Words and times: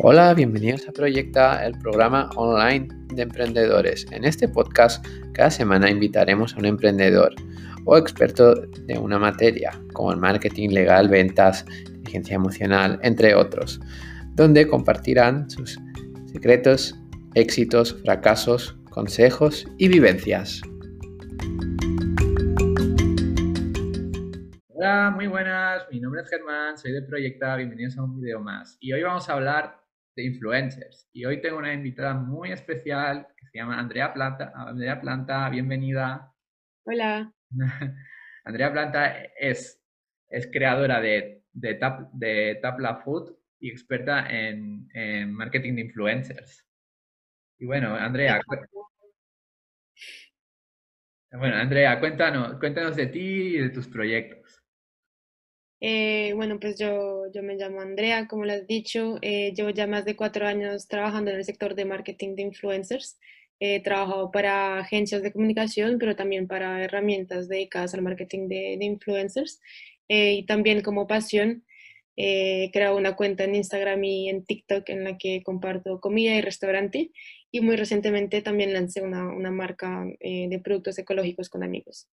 Hola, 0.00 0.32
bienvenidos 0.32 0.88
a 0.88 0.92
Proyecta, 0.92 1.66
el 1.66 1.76
programa 1.76 2.30
online 2.36 2.86
de 3.12 3.22
emprendedores. 3.22 4.06
En 4.12 4.24
este 4.24 4.46
podcast, 4.46 5.04
cada 5.34 5.50
semana 5.50 5.90
invitaremos 5.90 6.54
a 6.54 6.58
un 6.60 6.66
emprendedor 6.66 7.34
o 7.84 7.98
experto 7.98 8.54
de 8.54 8.96
una 8.96 9.18
materia, 9.18 9.72
como 9.94 10.12
el 10.12 10.18
marketing 10.18 10.68
legal, 10.68 11.08
ventas, 11.08 11.64
inteligencia 11.88 12.36
emocional, 12.36 13.00
entre 13.02 13.34
otros, 13.34 13.80
donde 14.36 14.68
compartirán 14.68 15.50
sus 15.50 15.80
secretos, 16.32 16.96
éxitos, 17.34 18.00
fracasos, 18.04 18.78
consejos 18.90 19.66
y 19.78 19.88
vivencias. 19.88 20.62
Hola, 24.68 25.10
muy 25.12 25.26
buenas. 25.26 25.88
Mi 25.90 25.98
nombre 25.98 26.22
es 26.22 26.28
Germán, 26.28 26.78
soy 26.78 26.92
de 26.92 27.02
Proyecta. 27.02 27.56
Bienvenidos 27.56 27.98
a 27.98 28.04
un 28.04 28.20
video 28.20 28.38
más. 28.38 28.76
Y 28.78 28.92
hoy 28.92 29.02
vamos 29.02 29.28
a 29.28 29.32
hablar 29.32 29.87
de 30.18 30.24
influencers. 30.24 31.08
Y 31.12 31.24
hoy 31.24 31.40
tengo 31.40 31.58
una 31.58 31.72
invitada 31.72 32.12
muy 32.12 32.50
especial 32.50 33.28
que 33.36 33.46
se 33.46 33.58
llama 33.58 33.78
Andrea 33.78 34.12
Planta. 34.12 34.52
Andrea 34.52 35.00
Planta, 35.00 35.48
bienvenida. 35.48 36.34
Hola. 36.84 37.32
Andrea 38.44 38.72
Planta 38.72 39.22
es, 39.38 39.80
es 40.28 40.48
creadora 40.52 41.00
de, 41.00 41.44
de, 41.52 41.74
Tap, 41.74 42.10
de 42.12 42.58
Tapla 42.60 42.96
Food 42.96 43.36
y 43.60 43.70
experta 43.70 44.28
en, 44.28 44.88
en 44.92 45.32
marketing 45.32 45.76
de 45.76 45.82
influencers. 45.82 46.66
Y 47.60 47.66
bueno, 47.66 47.94
Andrea, 47.94 48.40
bueno, 51.30 51.56
Andrea, 51.56 52.00
cuéntanos, 52.00 52.58
cuéntanos 52.58 52.96
de 52.96 53.06
ti 53.06 53.54
y 53.54 53.58
de 53.58 53.70
tus 53.70 53.86
proyectos. 53.86 54.64
Eh, 55.80 56.32
bueno, 56.34 56.58
pues 56.58 56.78
yo, 56.78 57.30
yo 57.32 57.42
me 57.42 57.54
llamo 57.56 57.80
Andrea, 57.80 58.26
como 58.26 58.44
lo 58.44 58.52
has 58.52 58.66
dicho, 58.66 59.18
eh, 59.22 59.52
llevo 59.54 59.70
ya 59.70 59.86
más 59.86 60.04
de 60.04 60.16
cuatro 60.16 60.46
años 60.46 60.88
trabajando 60.88 61.30
en 61.30 61.36
el 61.38 61.44
sector 61.44 61.74
de 61.74 61.84
marketing 61.84 62.34
de 62.34 62.42
influencers. 62.42 63.18
He 63.60 63.82
trabajado 63.82 64.30
para 64.30 64.78
agencias 64.80 65.22
de 65.22 65.32
comunicación, 65.32 65.98
pero 65.98 66.16
también 66.16 66.48
para 66.48 66.82
herramientas 66.84 67.48
dedicadas 67.48 67.94
al 67.94 68.02
marketing 68.02 68.48
de, 68.48 68.76
de 68.78 68.84
influencers. 68.84 69.60
Eh, 70.08 70.34
y 70.34 70.46
también 70.46 70.82
como 70.82 71.06
pasión, 71.06 71.64
he 72.16 72.70
creado 72.72 72.96
una 72.96 73.16
cuenta 73.16 73.44
en 73.44 73.54
Instagram 73.54 74.02
y 74.04 74.28
en 74.28 74.44
TikTok 74.44 74.88
en 74.90 75.04
la 75.04 75.18
que 75.18 75.42
comparto 75.44 76.00
comida 76.00 76.34
y 76.36 76.40
restaurante. 76.40 77.12
Y 77.52 77.60
muy 77.60 77.76
recientemente 77.76 78.42
también 78.42 78.72
lancé 78.72 79.02
una, 79.02 79.28
una 79.28 79.50
marca 79.50 80.04
de 80.20 80.60
productos 80.62 80.98
ecológicos 80.98 81.48
con 81.48 81.62
amigos. 81.62 82.08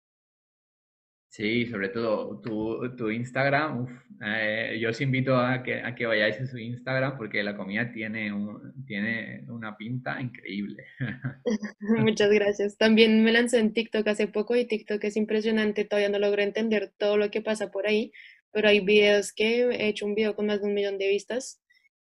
Sí, 1.30 1.66
sobre 1.66 1.90
todo 1.90 2.40
tu, 2.40 2.96
tu 2.96 3.10
Instagram, 3.10 3.82
uf, 3.82 3.92
eh, 4.26 4.78
yo 4.80 4.90
os 4.90 5.02
invito 5.02 5.38
a 5.38 5.62
que, 5.62 5.82
a 5.82 5.94
que 5.94 6.06
vayáis 6.06 6.40
a 6.40 6.48
su 6.48 6.58
Instagram 6.58 7.18
porque 7.18 7.44
la 7.44 7.58
comida 7.58 7.92
tiene, 7.92 8.32
un, 8.32 8.86
tiene 8.86 9.44
una 9.50 9.76
pinta 9.76 10.22
increíble. 10.22 10.86
Muchas 11.80 12.30
gracias. 12.32 12.78
También 12.78 13.24
me 13.24 13.34
lancé 13.34 13.60
en 13.60 13.74
TikTok 13.74 14.08
hace 14.08 14.28
poco 14.28 14.56
y 14.56 14.66
TikTok 14.66 15.04
es 15.04 15.18
impresionante, 15.18 15.84
todavía 15.84 16.10
no 16.10 16.20
logro 16.20 16.42
entender 16.42 16.94
todo 16.98 17.18
lo 17.18 17.30
que 17.30 17.42
pasa 17.42 17.70
por 17.70 17.88
ahí, 17.88 18.14
pero 18.52 18.70
hay 18.70 18.80
videos 18.80 19.34
que 19.34 19.64
he 19.64 19.88
hecho 19.90 20.06
un 20.06 20.16
video 20.16 20.36
con 20.36 20.46
más 20.46 20.62
de 20.62 20.68
un 20.68 20.74
millón 20.74 20.98
de 20.98 21.10
vistas 21.10 21.62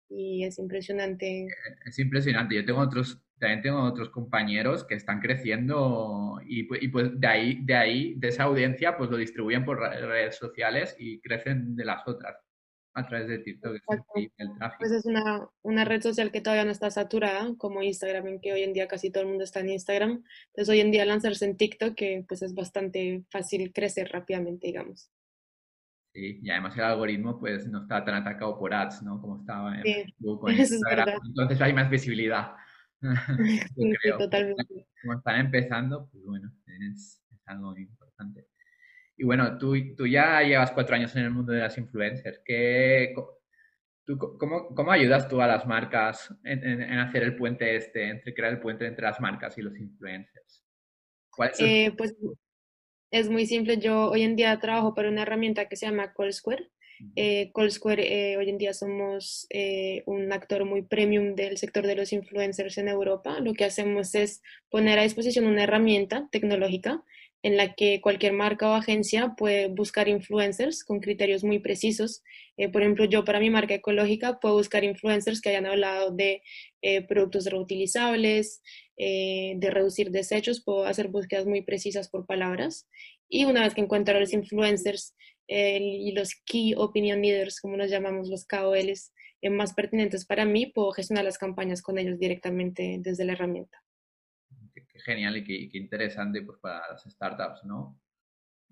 y 0.08 0.44
es 0.44 0.58
impresionante. 0.58 1.46
Es 1.86 1.98
impresionante. 2.00 2.56
Yo 2.56 2.64
tengo 2.64 2.80
otros 2.80 3.22
también 3.41 3.62
tengo 3.62 3.83
otros 3.83 4.10
compañeros 4.10 4.84
que 4.84 4.94
están 4.94 5.20
creciendo 5.20 6.41
y, 6.46 6.69
y, 6.84 6.88
pues 6.88 7.19
de 7.19 7.27
ahí, 7.27 7.64
de 7.64 7.74
ahí, 7.74 8.14
de 8.16 8.28
esa 8.28 8.44
audiencia, 8.44 8.97
pues 8.97 9.10
lo 9.10 9.16
distribuyen 9.16 9.64
por 9.64 9.80
redes 9.80 10.36
sociales 10.36 10.94
y 10.98 11.20
crecen 11.20 11.74
de 11.74 11.84
las 11.86 12.06
otras 12.06 12.36
a 12.94 13.06
través 13.06 13.28
de 13.28 13.38
TikTok. 13.38 13.77
El 14.36 14.55
tráfico. 14.58 14.78
Pues 14.78 14.92
es 14.92 15.06
una, 15.06 15.48
una, 15.62 15.84
red 15.84 16.02
social 16.02 16.30
que 16.30 16.41
todavía 16.41 16.64
no 16.64 16.70
está 16.70 16.91
saturada, 16.91 17.55
como 17.56 17.82
Instagram, 17.82 18.27
en 18.27 18.41
que 18.41 18.52
hoy 18.52 18.62
en 18.62 18.72
día 18.72 18.88
casi 18.88 19.10
todo 19.10 19.22
el 19.22 19.31
mundo 19.31 19.44
está 19.44 19.60
en 19.60 19.70
Instagram. 19.70 20.22
Entonces 20.48 20.69
hoy 20.69 20.81
en 20.81 20.91
día 20.91 21.04
lanzarse 21.06 21.44
en 21.44 21.56
TikTok, 21.56 21.94
que 21.94 22.25
pues 22.28 22.43
es 22.43 22.54
bastante 22.54 23.25
fácil 23.31 23.72
crecer 23.72 24.10
rápidamente, 24.12 24.66
digamos. 24.66 25.10
Sí, 26.12 26.41
y 26.43 26.50
además 26.50 26.76
el 26.76 26.84
algoritmo 26.84 27.38
pues 27.38 27.66
no 27.69 27.82
está 27.82 28.04
tan 28.04 28.16
atacado 28.16 28.59
por 28.59 28.75
ads, 28.75 29.03
¿no? 29.03 29.20
Como 29.20 29.38
estaba 29.41 29.76
en 29.76 29.82
Facebook 29.82 30.44
o 30.44 30.50
Instagram. 30.50 31.20
Entonces 31.25 31.60
hay 31.60 31.72
más 31.72 31.88
visibilidad. 31.88 32.54
sí, 33.77 33.93
totalmente. 34.19 34.87
Como 35.03 35.15
están 35.15 35.41
empezando, 35.41 36.09
pues 36.11 36.25
bueno, 36.25 36.53
es, 36.88 37.22
algo 37.47 37.77
importante. 37.77 38.47
Y 39.16 39.25
bueno, 39.25 39.59
tú, 39.59 39.75
tú 39.97 40.06
ya 40.06 40.43
llevas 40.43 40.71
cuatro 40.71 40.94
años 40.94 41.15
en 41.16 41.25
el 41.25 41.31
mundo 41.31 41.53
de 41.53 41.61
las 41.61 41.77
influencers. 41.77 42.41
¿Qué, 42.44 43.12
tú, 44.05 44.19
cómo, 44.19 44.75
¿Cómo 44.75 44.93
ayudas 44.93 45.28
tú 45.28 45.41
a 45.41 45.47
las 45.47 45.66
marcas 45.66 46.33
en, 46.44 46.65
en, 46.65 46.99
hacer 46.99 47.22
el 47.25 47.37
puente 47.37 47.77
este, 47.77 48.09
entre 48.09 48.33
crear 48.34 48.53
el 48.53 48.61
puente 48.61 48.87
entre 48.87 49.05
las 49.05 49.21
marcas 49.21 49.59
y 49.59 49.62
los 49.62 49.77
influencers? 49.77 50.65
¿Cuál 51.31 51.50
es 51.50 51.61
eh, 51.61 51.94
pues 51.97 52.15
es 53.11 53.28
muy 53.28 53.47
simple. 53.47 53.78
Yo 53.78 54.11
hoy 54.11 54.22
en 54.22 54.37
día 54.37 54.59
trabajo 54.61 54.94
para 54.94 55.09
una 55.09 55.22
herramienta 55.22 55.69
que 55.69 55.77
se 55.77 55.87
llama 55.87 56.12
Call 56.12 56.32
Square. 56.32 56.71
Eh, 57.16 57.50
Call 57.55 57.71
Square 57.71 58.33
eh, 58.33 58.37
hoy 58.37 58.50
en 58.50 58.59
día 58.59 58.75
somos 58.75 59.47
eh, 59.50 60.03
un 60.06 60.33
actor 60.33 60.65
muy 60.65 60.83
premium 60.83 61.34
del 61.34 61.56
sector 61.56 61.87
de 61.87 61.97
los 61.97 62.12
influencers 62.12 62.78
en 62.78 62.88
Europa. 62.88 63.41
Lo 63.41 63.55
que 63.55 63.65
hacemos 63.65 64.15
es 64.15 64.43
poner 64.69 64.99
a 64.99 65.03
disposición 65.03 65.47
una 65.47 65.65
herramienta 65.65 66.28
tecnológica 66.31 67.03
en 67.43 67.56
la 67.56 67.75
que 67.75 68.03
cualquier 68.03 68.34
marca 68.34 68.69
o 68.69 68.75
agencia 68.75 69.34
puede 69.34 69.69
buscar 69.69 70.09
influencers 70.09 70.84
con 70.84 71.00
criterios 71.00 71.43
muy 71.43 71.59
precisos. 71.59 72.22
Eh, 72.59 72.69
por 72.69 72.83
ejemplo, 72.83 73.06
yo 73.06 73.25
para 73.25 73.41
mi 73.41 73.49
marca 73.49 73.72
ecológica 73.72 74.38
puedo 74.38 74.56
buscar 74.56 74.84
influencers 74.84 75.41
que 75.41 75.49
hayan 75.49 75.65
hablado 75.65 76.11
de 76.11 76.43
productos 77.09 77.44
reutilizables, 77.44 78.62
de 78.97 79.71
reducir 79.71 80.11
desechos, 80.11 80.62
puedo 80.62 80.84
hacer 80.84 81.09
búsquedas 81.09 81.44
muy 81.47 81.61
precisas 81.61 82.09
por 82.09 82.27
palabras. 82.27 82.88
Y 83.28 83.44
una 83.44 83.62
vez 83.62 83.75
que 83.75 83.82
encuentro 83.82 84.17
a 84.17 84.21
los 84.21 84.32
influencers 84.32 85.15
y 85.53 86.12
los 86.12 86.34
Key 86.44 86.75
Opinion 86.77 87.21
Leaders, 87.21 87.61
como 87.61 87.77
los 87.77 87.91
llamamos 87.91 88.28
los 88.28 88.47
KOLs, 88.47 89.12
eh, 89.43 89.50
más 89.50 89.75
pertinentes 89.75 90.25
para 90.27 90.44
mí, 90.44 90.66
puedo 90.66 90.93
gestionar 90.93 91.25
las 91.25 91.38
campañas 91.38 91.83
con 91.83 91.99
ellos 91.99 92.19
directamente 92.19 92.99
desde 93.00 93.25
la 93.25 93.33
herramienta. 93.33 93.83
Qué, 94.75 94.84
genial 95.05 95.37
y 95.38 95.44
qué, 95.71 95.78
interesante 95.78 96.43
pues, 96.43 96.59
para 96.61 96.88
las 96.91 97.03
startups, 97.05 97.65
¿no? 97.65 97.99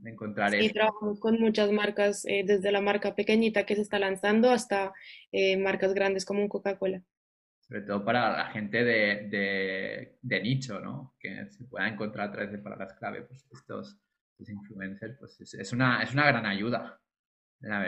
encontrar 0.04 0.52
sí, 0.52 0.70
trabajamos 0.72 1.18
con 1.18 1.40
muchas 1.40 1.72
marcas, 1.72 2.24
eh, 2.26 2.44
desde 2.46 2.70
la 2.70 2.80
marca 2.80 3.16
pequeñita 3.16 3.66
que 3.66 3.74
se 3.74 3.82
está 3.82 3.98
lanzando 3.98 4.50
hasta 4.50 4.92
eh, 5.32 5.56
marcas 5.56 5.92
grandes 5.92 6.24
como 6.24 6.40
un 6.40 6.48
Coca-Cola. 6.48 7.02
Sobre 7.58 7.82
todo 7.82 8.04
para 8.04 8.30
la 8.36 8.46
gente 8.46 8.84
de, 8.84 9.28
de, 9.28 10.18
de, 10.22 10.40
nicho, 10.40 10.78
¿no? 10.78 11.16
Que 11.18 11.46
se 11.50 11.64
pueda 11.64 11.88
encontrar 11.88 12.28
a 12.28 12.32
través 12.32 12.52
de 12.52 12.58
palabras 12.58 12.94
clave, 12.94 13.22
pues 13.22 13.44
estos, 13.50 13.98
influencers, 14.46 15.16
pues 15.18 15.54
es, 15.54 15.72
una, 15.72 16.02
es 16.02 16.12
una 16.12 16.26
gran 16.26 16.46
ayuda. 16.46 17.00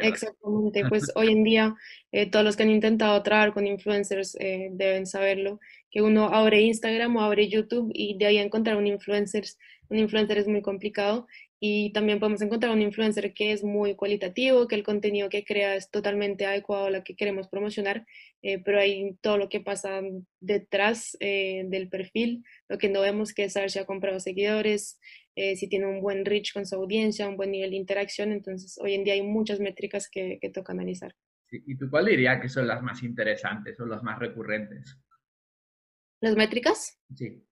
Exactamente, 0.03 0.85
pues 0.89 1.13
hoy 1.15 1.29
en 1.29 1.45
día 1.45 1.77
eh, 2.11 2.29
todos 2.29 2.45
los 2.45 2.57
que 2.57 2.65
han 2.65 2.71
intentado 2.71 3.23
trabajar 3.23 3.53
con 3.53 3.69
influencers 3.69 4.37
eh, 4.41 4.69
deben 4.73 5.07
saberlo, 5.07 5.61
que 5.91 6.03
uno 6.03 6.27
abre 6.27 6.61
Instagram 6.63 7.15
o 7.17 7.21
abre 7.21 7.49
YouTube 7.49 7.91
y 7.95 8.19
de 8.19 8.27
ahí 8.27 8.39
encontrar 8.39 8.77
un 8.77 8.89
influencer, 8.89 9.45
un 9.89 9.99
influencer 9.99 10.39
es 10.39 10.49
muy 10.49 10.63
complicado 10.63 11.29
y 11.61 11.93
también 11.93 12.19
podemos 12.19 12.41
encontrar 12.41 12.73
un 12.73 12.81
influencer 12.81 13.35
que 13.35 13.53
es 13.53 13.63
muy 13.63 13.95
cualitativo, 13.95 14.67
que 14.67 14.75
el 14.75 14.83
contenido 14.83 15.29
que 15.29 15.45
crea 15.45 15.77
es 15.77 15.91
totalmente 15.91 16.47
adecuado 16.47 16.87
a 16.87 16.91
lo 16.91 17.05
que 17.05 17.15
queremos 17.15 17.49
promocionar, 17.49 18.07
eh, 18.43 18.59
pero 18.59 18.81
hay 18.81 19.15
todo 19.21 19.37
lo 19.37 19.51
que 19.51 19.61
pasa 19.61 20.01
detrás 20.41 21.17
del 21.21 21.89
perfil, 21.91 22.43
lo 22.69 22.79
que 22.79 22.89
no 22.89 23.03
vemos 23.03 23.35
que 23.35 23.45
es 23.45 23.53
saber 23.53 23.71
si 23.71 23.79
ha 23.79 23.85
comprado 23.85 24.19
seguidores, 24.21 24.99
eh, 25.37 25.57
si 25.57 25.69
tiene 25.69 25.87
un 25.87 26.01
buen 26.01 26.25
reach 26.25 26.53
con 26.53 26.67
su 26.67 26.75
audiencia, 26.75 27.29
un 27.29 27.37
buen 27.37 27.51
nivel 27.51 27.71
de 27.71 27.77
interacción. 27.77 28.33
Entonces, 28.33 28.79
hoy 28.79 28.95
en 28.95 29.05
día 29.05 29.15
hay 29.15 29.23
muchas 29.23 29.61
métricas 29.61 30.09
que, 30.11 30.39
que 30.41 30.51
toca 30.51 30.73
analizar. 30.73 31.15
¿Y 31.51 31.77
tú 31.77 31.91
cuál 31.91 32.07
dirías 32.07 32.41
que 32.41 32.49
son 32.49 32.67
las 32.67 32.83
más 32.83 33.03
interesantes 33.03 33.79
o 33.81 33.87
las 33.87 34.03
más 34.03 34.19
recurrentes? 34.19 34.99
¿Las 36.21 36.37
métricas? 36.37 37.01
Sí. 37.15 37.43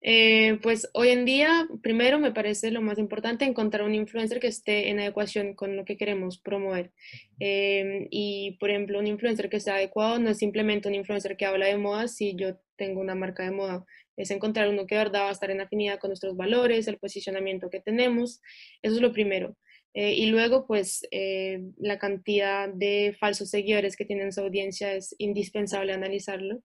Eh, 0.00 0.58
pues 0.62 0.88
hoy 0.94 1.08
en 1.08 1.24
día, 1.24 1.66
primero 1.82 2.18
me 2.18 2.32
parece 2.32 2.70
lo 2.70 2.80
más 2.80 2.98
importante 2.98 3.44
encontrar 3.44 3.84
un 3.84 3.94
influencer 3.94 4.38
que 4.40 4.46
esté 4.46 4.90
en 4.90 5.00
adecuación 5.00 5.54
con 5.54 5.76
lo 5.76 5.84
que 5.84 5.96
queremos 5.96 6.38
promover. 6.38 6.92
Eh, 7.40 8.06
y 8.10 8.56
por 8.60 8.70
ejemplo, 8.70 8.98
un 8.98 9.06
influencer 9.06 9.48
que 9.48 9.60
sea 9.60 9.74
adecuado 9.74 10.18
no 10.18 10.30
es 10.30 10.38
simplemente 10.38 10.88
un 10.88 10.94
influencer 10.94 11.36
que 11.36 11.46
habla 11.46 11.66
de 11.66 11.76
moda 11.78 12.08
si 12.08 12.36
yo 12.36 12.56
tengo 12.76 13.00
una 13.00 13.14
marca 13.14 13.42
de 13.42 13.50
moda 13.50 13.84
es 14.18 14.30
encontrar 14.32 14.68
uno 14.68 14.86
que 14.86 14.96
de 14.96 15.04
verdad 15.04 15.22
va 15.22 15.28
a 15.28 15.32
estar 15.32 15.50
en 15.50 15.60
afinidad 15.60 15.98
con 16.00 16.10
nuestros 16.10 16.36
valores, 16.36 16.88
el 16.88 16.98
posicionamiento 16.98 17.70
que 17.70 17.80
tenemos. 17.80 18.42
Eso 18.82 18.96
es 18.96 19.00
lo 19.00 19.12
primero. 19.12 19.56
Eh, 19.94 20.12
y 20.14 20.26
luego, 20.26 20.66
pues, 20.66 21.06
eh, 21.12 21.60
la 21.78 21.98
cantidad 21.98 22.68
de 22.68 23.16
falsos 23.18 23.50
seguidores 23.50 23.96
que 23.96 24.04
tienen 24.04 24.32
su 24.32 24.40
audiencia 24.40 24.92
es 24.92 25.14
indispensable 25.18 25.92
analizarlo. 25.92 26.62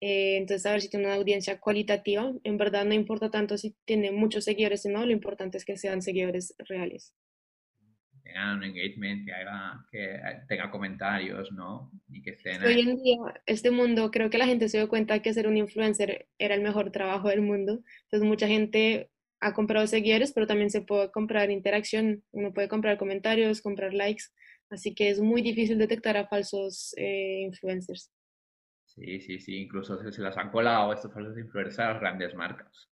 Eh, 0.00 0.38
entonces, 0.38 0.64
a 0.64 0.72
ver 0.72 0.80
si 0.80 0.88
tiene 0.88 1.06
una 1.06 1.14
audiencia 1.14 1.60
cualitativa. 1.60 2.32
En 2.42 2.56
verdad, 2.56 2.84
no 2.86 2.94
importa 2.94 3.30
tanto 3.30 3.58
si 3.58 3.76
tiene 3.84 4.10
muchos 4.12 4.44
seguidores 4.44 4.86
o 4.86 4.90
no, 4.90 5.04
lo 5.04 5.12
importante 5.12 5.58
es 5.58 5.64
que 5.64 5.76
sean 5.76 6.00
seguidores 6.00 6.54
reales. 6.58 7.14
tengan 8.22 8.58
un 8.58 8.64
engagement, 8.64 9.26
que, 9.26 9.32
haga, 9.32 9.84
que 9.90 10.20
tenga 10.48 10.70
comentarios, 10.70 11.52
¿no? 11.52 11.90
Y 12.08 12.22
que 12.22 12.30
estén... 12.30 12.62
Hoy 12.62 12.80
en 12.80 13.02
día, 13.02 13.18
este 13.44 13.70
mundo, 13.70 14.10
creo 14.10 14.30
que 14.30 14.38
la 14.38 14.46
gente 14.46 14.68
se 14.68 14.78
dio 14.78 14.88
cuenta 14.88 15.20
que 15.20 15.34
ser 15.34 15.46
un 15.46 15.56
influencer 15.56 16.28
era 16.38 16.54
el 16.54 16.62
mejor 16.62 16.92
trabajo 16.92 17.28
del 17.28 17.42
mundo. 17.42 17.82
Entonces, 18.04 18.26
mucha 18.26 18.46
gente 18.46 19.10
ha 19.40 19.52
comprado 19.52 19.86
seguidores, 19.86 20.32
pero 20.32 20.46
también 20.46 20.70
se 20.70 20.82
puede 20.82 21.10
comprar 21.10 21.50
interacción. 21.50 22.22
Uno 22.30 22.54
puede 22.54 22.68
comprar 22.68 22.98
comentarios, 22.98 23.60
comprar 23.60 23.92
likes. 23.92 24.24
Así 24.70 24.94
que 24.94 25.10
es 25.10 25.20
muy 25.20 25.42
difícil 25.42 25.78
detectar 25.78 26.16
a 26.16 26.28
falsos 26.28 26.94
eh, 26.96 27.40
influencers. 27.42 28.10
Sí, 28.94 29.20
sí, 29.20 29.38
sí. 29.38 29.62
Incluso 29.62 29.96
se, 29.98 30.20
las 30.20 30.36
han 30.36 30.50
colado 30.50 30.92
estos 30.92 31.12
falsos 31.12 31.38
influencers 31.38 31.78
a 31.78 31.92
las 31.92 32.00
grandes 32.00 32.34
marcas. 32.34 32.88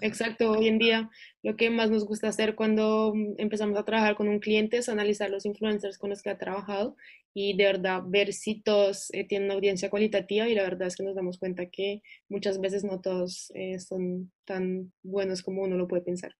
Exacto, 0.00 0.50
hoy 0.50 0.66
en 0.66 0.78
día 0.78 1.10
lo 1.44 1.54
que 1.54 1.70
más 1.70 1.88
nos 1.88 2.04
gusta 2.04 2.26
hacer 2.26 2.56
cuando 2.56 3.12
mm, 3.14 3.34
empezamos 3.38 3.78
a 3.78 3.84
trabajar 3.84 4.16
con 4.16 4.26
un 4.26 4.40
cliente 4.40 4.78
es 4.78 4.88
analizar 4.88 5.30
los 5.30 5.46
influencers 5.46 5.96
con 5.96 6.10
los 6.10 6.22
que 6.22 6.30
ha 6.30 6.38
trabajado 6.38 6.96
y 7.32 7.56
de 7.56 7.64
verdad 7.64 8.02
ver 8.04 8.32
si 8.32 8.62
todos 8.62 9.14
eh, 9.14 9.24
tienen 9.24 9.46
una 9.46 9.54
audiencia 9.54 9.90
cualitativa 9.90 10.48
y 10.48 10.56
la 10.56 10.64
verdad 10.64 10.88
es 10.88 10.96
que 10.96 11.04
nos 11.04 11.14
damos 11.14 11.38
cuenta 11.38 11.66
que 11.66 12.02
muchas 12.28 12.60
veces 12.60 12.82
no 12.82 13.00
todos 13.00 13.52
eh, 13.54 13.78
son 13.78 14.32
tan 14.44 14.92
buenos 15.04 15.42
como 15.42 15.62
uno 15.62 15.76
lo 15.76 15.86
puede 15.86 16.02
pensar. 16.02 16.34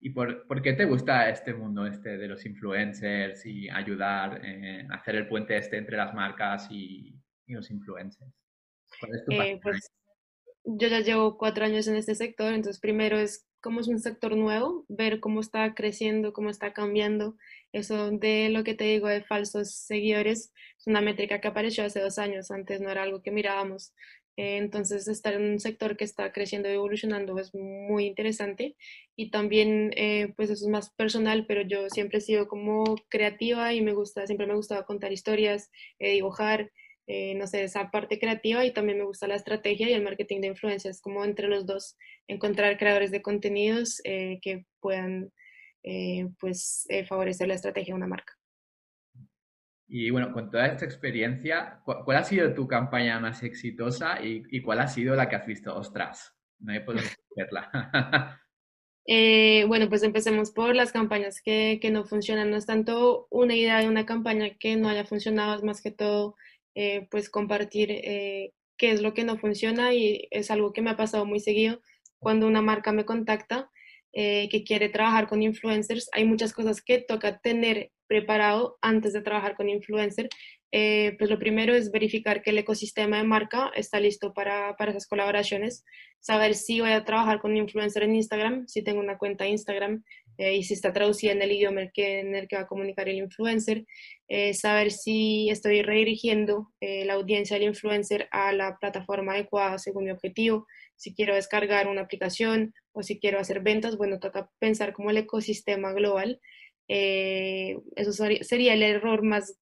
¿Y 0.00 0.10
por, 0.10 0.46
por, 0.46 0.62
qué 0.62 0.72
te 0.72 0.84
gusta 0.84 1.28
este 1.28 1.54
mundo 1.54 1.86
este 1.86 2.16
de 2.16 2.28
los 2.28 2.44
influencers 2.46 3.44
y 3.46 3.68
ayudar 3.68 4.40
a 4.90 4.94
hacer 4.94 5.16
el 5.16 5.28
puente 5.28 5.56
este 5.56 5.76
entre 5.76 5.96
las 5.96 6.14
marcas 6.14 6.68
y, 6.70 7.14
y 7.46 7.52
los 7.52 7.70
influencers? 7.70 8.32
¿Cuál 9.00 9.14
es 9.14 9.24
tu 9.24 9.32
eh, 9.32 9.60
yo 10.70 10.88
ya 10.88 11.00
llevo 11.00 11.38
cuatro 11.38 11.64
años 11.64 11.88
en 11.88 11.96
este 11.96 12.14
sector, 12.14 12.52
entonces 12.52 12.80
primero 12.80 13.18
es 13.18 13.46
cómo 13.60 13.80
es 13.80 13.88
un 13.88 14.00
sector 14.00 14.36
nuevo, 14.36 14.84
ver 14.88 15.18
cómo 15.20 15.40
está 15.40 15.74
creciendo, 15.74 16.32
cómo 16.32 16.50
está 16.50 16.72
cambiando. 16.72 17.36
Eso 17.72 18.10
de 18.10 18.50
lo 18.50 18.64
que 18.64 18.74
te 18.74 18.84
digo 18.84 19.08
de 19.08 19.22
falsos 19.22 19.74
seguidores 19.74 20.52
es 20.78 20.86
una 20.86 21.00
métrica 21.00 21.40
que 21.40 21.48
apareció 21.48 21.84
hace 21.84 22.00
dos 22.00 22.18
años, 22.18 22.50
antes 22.50 22.80
no 22.80 22.90
era 22.90 23.02
algo 23.02 23.22
que 23.22 23.30
mirábamos. 23.30 23.94
Eh, 24.38 24.56
entonces, 24.58 25.08
estar 25.08 25.34
en 25.34 25.42
un 25.42 25.58
sector 25.58 25.96
que 25.96 26.04
está 26.04 26.32
creciendo 26.32 26.68
y 26.70 26.74
evolucionando 26.74 27.38
es 27.40 27.52
muy 27.54 28.06
interesante 28.06 28.76
y 29.16 29.30
también, 29.32 29.90
eh, 29.96 30.32
pues 30.36 30.48
eso 30.50 30.64
es 30.64 30.70
más 30.70 30.90
personal, 30.90 31.44
pero 31.46 31.62
yo 31.62 31.90
siempre 31.90 32.18
he 32.18 32.20
sido 32.20 32.46
como 32.46 32.84
creativa 33.08 33.74
y 33.74 33.80
me 33.80 33.94
gusta, 33.94 34.26
siempre 34.28 34.46
me 34.46 34.52
ha 34.52 34.56
gustado 34.56 34.84
contar 34.86 35.12
historias, 35.12 35.70
eh, 35.98 36.12
dibujar. 36.12 36.70
Eh, 37.08 37.34
no 37.36 37.46
sé, 37.48 37.64
esa 37.64 37.90
parte 37.90 38.18
creativa 38.20 38.64
y 38.64 38.72
también 38.72 38.98
me 38.98 39.04
gusta 39.04 39.26
la 39.26 39.34
estrategia 39.36 39.88
y 39.88 39.94
el 39.94 40.04
marketing 40.04 40.40
de 40.42 40.48
influencias, 40.48 41.00
como 41.00 41.24
entre 41.24 41.48
los 41.48 41.66
dos 41.66 41.96
encontrar 42.28 42.78
creadores 42.78 43.10
de 43.10 43.22
contenidos 43.22 44.00
eh, 44.04 44.38
que 44.42 44.66
puedan 44.80 45.32
pues 46.38 46.86
favorecer 47.08 47.48
la 47.48 47.54
estrategia 47.54 47.94
de 47.94 47.96
una 47.96 48.06
marca. 48.06 48.37
Y 49.88 50.10
bueno, 50.10 50.32
con 50.32 50.50
toda 50.50 50.66
esta 50.66 50.84
experiencia, 50.84 51.80
¿cuál, 51.84 52.18
ha 52.18 52.24
sido 52.24 52.52
tu 52.52 52.68
campaña 52.68 53.18
más 53.20 53.42
exitosa 53.42 54.22
y, 54.22 54.60
cuál 54.60 54.80
ha 54.80 54.88
sido 54.88 55.16
la 55.16 55.28
que 55.28 55.36
has 55.36 55.46
visto? 55.46 55.74
Ostras, 55.74 56.36
no 56.58 56.74
he 56.74 56.80
podido 56.80 57.04
verla. 57.34 58.38
bueno, 59.66 59.88
pues 59.88 60.02
empecemos 60.02 60.50
por 60.50 60.76
las 60.76 60.92
campañas 60.92 61.40
que, 61.42 61.78
que, 61.80 61.90
no 61.90 62.04
funcionan. 62.04 62.50
No 62.50 62.56
es 62.58 62.66
tanto 62.66 63.26
una 63.30 63.54
idea 63.54 63.80
de 63.80 63.88
una 63.88 64.04
campaña 64.04 64.50
que 64.60 64.76
no 64.76 64.90
haya 64.90 65.06
funcionado, 65.06 65.56
es 65.56 65.62
más 65.62 65.80
que 65.80 65.90
todo 65.90 66.36
eh, 66.80 67.08
pues 67.10 67.28
compartir 67.28 67.90
eh, 67.90 68.52
qué 68.76 68.92
es 68.92 69.02
lo 69.02 69.12
que 69.12 69.24
no 69.24 69.36
funciona 69.36 69.92
y 69.94 70.28
es 70.30 70.48
algo 70.52 70.72
que 70.72 70.80
me 70.80 70.90
ha 70.90 70.96
pasado 70.96 71.26
muy 71.26 71.40
seguido 71.40 71.80
cuando 72.20 72.46
una 72.46 72.62
marca 72.62 72.92
me 72.92 73.04
contacta 73.04 73.68
eh, 74.20 74.48
que 74.50 74.64
quiere 74.64 74.88
trabajar 74.88 75.28
con 75.28 75.42
influencers. 75.42 76.08
Hay 76.12 76.24
muchas 76.24 76.52
cosas 76.52 76.82
que 76.82 76.98
toca 76.98 77.38
tener 77.38 77.92
preparado 78.08 78.76
antes 78.82 79.12
de 79.12 79.22
trabajar 79.22 79.54
con 79.54 79.68
influencer. 79.68 80.28
pues 80.70 81.30
lo 81.30 81.38
primero 81.38 81.72
es 81.74 81.90
verificar 81.90 82.42
que 82.42 82.50
el 82.50 82.58
ecosistema 82.58 83.18
de 83.18 83.24
marca 83.24 83.70
está 83.76 84.00
listo 84.00 84.32
para, 84.34 84.74
para 84.76 84.90
esas 84.90 85.06
colaboraciones, 85.06 85.84
saber 86.20 86.54
si 86.54 86.80
voy 86.80 86.90
a 86.90 87.04
trabajar 87.04 87.40
con 87.40 87.56
influencer 87.56 88.02
en 88.02 88.16
Instagram, 88.16 88.66
si 88.66 88.82
tengo 88.82 89.00
una 89.00 89.18
cuenta 89.18 89.46
Instagram, 89.46 90.02
eh, 90.38 90.54
y 90.56 90.62
si 90.62 90.74
está 90.74 90.92
traducida 90.92 91.32
en 91.32 91.42
el 91.42 91.50
idioma 91.50 91.80
en 91.80 91.86
el 91.88 91.92
que, 91.92 92.20
en 92.20 92.34
el 92.36 92.46
que 92.46 92.56
va 92.56 92.62
a 92.62 92.66
comunicar 92.68 93.08
el 93.08 93.16
influencer, 93.16 93.84
eh, 94.28 94.54
saber 94.54 94.92
si 94.92 95.50
estoy 95.50 95.82
redirigiendo 95.82 96.72
eh, 96.80 97.04
la 97.04 97.14
audiencia 97.14 97.58
del 97.58 97.66
influencer 97.66 98.28
a 98.30 98.52
la 98.52 98.78
plataforma 98.78 99.32
adecuada 99.32 99.78
según 99.78 100.04
mi 100.04 100.12
objetivo, 100.12 100.66
si 100.98 101.14
quiero 101.14 101.34
descargar 101.34 101.88
una 101.88 102.02
aplicación 102.02 102.74
o 102.92 103.02
si 103.02 103.18
quiero 103.18 103.40
hacer 103.40 103.60
ventas, 103.60 103.96
bueno, 103.96 104.20
toca 104.20 104.50
pensar 104.58 104.92
como 104.92 105.10
el 105.10 105.16
ecosistema 105.16 105.92
global. 105.92 106.40
eso 106.88 108.12
sería 108.42 108.74
el 108.74 108.82
error 108.82 109.22
más 109.22 109.58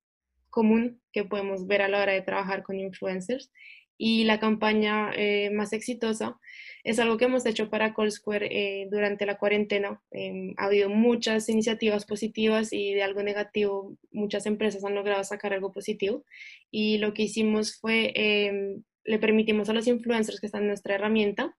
común 0.50 1.00
que 1.12 1.24
podemos 1.24 1.66
ver 1.66 1.82
a 1.82 1.88
la 1.88 2.02
hora 2.02 2.12
de 2.12 2.22
trabajar 2.22 2.62
con 2.62 2.80
influencers. 2.80 3.52
Y 3.98 4.24
la 4.24 4.40
campaña 4.40 5.12
más 5.52 5.72
exitosa 5.72 6.38
es 6.86 7.00
algo 7.00 7.16
que 7.16 7.24
hemos 7.24 7.44
hecho 7.46 7.68
para 7.68 7.92
Callsquare 7.94 8.46
eh, 8.48 8.86
durante 8.88 9.26
la 9.26 9.38
cuarentena. 9.38 10.00
Em, 10.12 10.54
ha 10.56 10.66
habido 10.66 10.88
muchas 10.88 11.48
iniciativas 11.48 12.04
positivas 12.06 12.72
y 12.72 12.94
de 12.94 13.02
algo 13.02 13.24
negativo 13.24 13.96
muchas 14.12 14.46
empresas 14.46 14.84
han 14.84 14.94
logrado 14.94 15.24
sacar 15.24 15.52
algo 15.52 15.72
positivo. 15.72 16.24
Y 16.70 16.98
lo 16.98 17.12
que 17.12 17.24
hicimos 17.24 17.76
fue, 17.80 18.12
em, 18.14 18.84
le 19.06 19.18
permitimos 19.18 19.68
a 19.68 19.72
los 19.72 19.86
influencers 19.86 20.40
que 20.40 20.46
están 20.46 20.62
en 20.62 20.68
nuestra 20.68 20.94
herramienta 20.94 21.56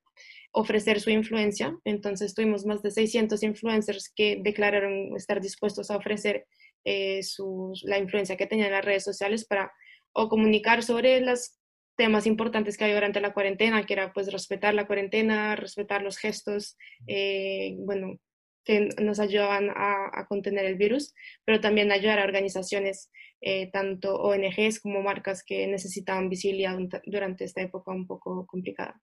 ofrecer 0.52 1.00
su 1.00 1.10
influencia. 1.10 1.78
Entonces 1.84 2.34
tuvimos 2.34 2.66
más 2.66 2.82
de 2.82 2.92
600 2.92 3.42
influencers 3.44 4.12
que 4.16 4.40
declararon 4.42 5.16
estar 5.16 5.42
dispuestos 5.42 5.92
a 5.92 5.98
ofrecer 5.98 6.46
eh, 6.86 7.22
la 7.84 7.98
influencia 8.00 8.38
que 8.38 8.48
tenían 8.48 8.68
en 8.68 8.74
las 8.74 8.86
redes 8.86 9.04
sociales 9.04 9.46
para 9.46 9.72
o 10.14 10.30
comunicar 10.30 10.84
sobre 10.84 11.22
las 11.22 11.60
temas 11.96 12.28
importantes 12.28 12.78
que 12.78 12.86
hay 12.86 12.94
durante 12.94 13.22
la 13.22 13.34
cuarentena, 13.34 13.86
que 13.86 13.94
era 13.94 14.14
pues 14.14 14.32
respetar 14.32 14.74
la 14.74 14.88
cuarentena, 14.88 15.56
respetar 15.56 16.02
los 16.02 16.18
gestos, 16.18 16.78
eh, 17.08 17.76
bueno, 17.80 18.20
que 18.68 18.90
nos 19.02 19.20
ayudaban 19.20 19.70
a, 19.70 20.26
contener 20.28 20.66
el 20.66 20.76
virus, 20.76 21.16
pero 21.46 21.62
también 21.62 21.90
ayudar 21.92 22.20
a 22.20 22.26
organizaciones, 22.26 23.10
eh, 23.40 23.72
tanto 23.72 24.16
ONGs 24.16 24.82
como 24.82 25.02
marcas 25.02 25.42
que 25.44 25.66
necesitaban 25.68 26.28
visibilidad 26.30 26.78
durante 27.06 27.46
esta 27.46 27.62
época 27.62 27.92
un 27.92 28.06
poco 28.06 28.46
complicada. 28.46 29.02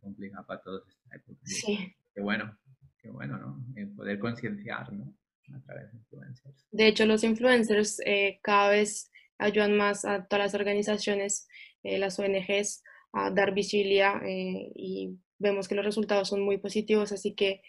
Complicada 0.00 0.44
para 0.44 0.60
todos 0.60 0.88
esta 0.88 1.16
época. 1.16 1.40
Sí. 1.44 1.94
Qué 2.12 2.20
bueno, 2.20 2.58
qué 2.98 3.10
bueno, 3.10 3.38
¿no? 3.38 3.64
poder 3.96 4.18
concienciar, 4.18 4.92
¿no? 4.92 5.16
A 5.54 5.60
través 5.62 5.92
de 5.92 5.98
influencers. 5.98 6.66
De 6.72 6.88
hecho, 6.88 7.06
los 7.06 7.22
influencers 7.22 8.00
eh, 8.04 8.40
cada 8.42 8.70
vez 8.70 9.12
ayudan 9.38 9.76
más 9.76 10.04
a 10.04 10.26
todas 10.26 10.46
las 10.46 10.54
organizaciones 10.54 11.46
eh, 11.84 11.98
las 11.98 12.18
ONGs 12.18 12.82
a 13.12 13.30
dar 13.30 13.54
visibilidad 13.54 14.24
eh, 14.24 14.72
y 14.74 15.18
vemos 15.38 15.68
que 15.68 15.74
los 15.74 15.84
resultados 15.84 16.28
son 16.28 16.40
muy 16.40 16.58
positivos, 16.58 17.12
así 17.12 17.34
que 17.34 17.62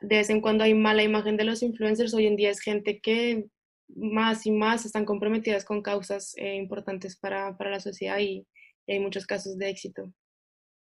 de 0.00 0.16
vez 0.16 0.30
en 0.30 0.40
cuando 0.40 0.64
hay 0.64 0.74
mala 0.74 1.02
imagen 1.02 1.36
de 1.36 1.44
los 1.44 1.62
influencers, 1.62 2.14
hoy 2.14 2.26
en 2.26 2.36
día 2.36 2.50
es 2.50 2.60
gente 2.60 3.00
que 3.00 3.46
más 3.88 4.46
y 4.46 4.50
más 4.50 4.84
están 4.84 5.04
comprometidas 5.04 5.64
con 5.64 5.82
causas 5.82 6.34
eh, 6.36 6.56
importantes 6.56 7.16
para, 7.16 7.56
para, 7.56 7.70
la 7.70 7.80
sociedad 7.80 8.18
y, 8.18 8.46
hay 8.88 9.00
muchos 9.00 9.26
casos 9.26 9.58
de 9.58 9.68
éxito. 9.68 10.12